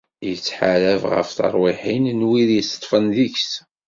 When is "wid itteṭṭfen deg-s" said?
2.29-3.51